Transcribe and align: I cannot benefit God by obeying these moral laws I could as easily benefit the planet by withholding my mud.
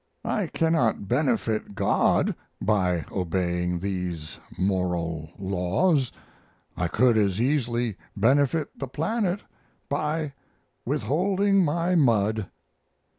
I 0.25 0.47
cannot 0.47 1.07
benefit 1.07 1.75
God 1.75 2.33
by 2.59 3.05
obeying 3.11 3.77
these 3.79 4.39
moral 4.57 5.29
laws 5.37 6.11
I 6.75 6.87
could 6.87 7.17
as 7.17 7.39
easily 7.39 7.97
benefit 8.17 8.79
the 8.79 8.87
planet 8.87 9.41
by 9.89 10.33
withholding 10.85 11.63
my 11.63 11.93
mud. 11.93 12.49